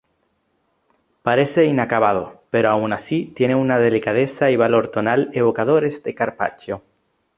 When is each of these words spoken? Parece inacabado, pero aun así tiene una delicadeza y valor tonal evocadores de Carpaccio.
Parece 1.21 1.65
inacabado, 1.65 2.41
pero 2.49 2.71
aun 2.71 2.91
así 2.91 3.27
tiene 3.35 3.53
una 3.53 3.77
delicadeza 3.77 4.49
y 4.49 4.55
valor 4.55 4.87
tonal 4.87 5.29
evocadores 5.33 6.01
de 6.01 6.15
Carpaccio. 6.15 6.81